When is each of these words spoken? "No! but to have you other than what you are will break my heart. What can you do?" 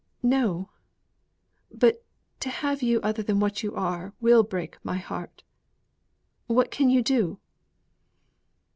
"No! 0.23 0.71
but 1.71 2.03
to 2.39 2.49
have 2.49 2.81
you 2.81 2.99
other 3.01 3.21
than 3.21 3.39
what 3.39 3.61
you 3.61 3.75
are 3.75 4.15
will 4.19 4.41
break 4.41 4.83
my 4.83 4.97
heart. 4.97 5.43
What 6.47 6.71
can 6.71 6.89
you 6.89 7.03
do?" 7.03 7.39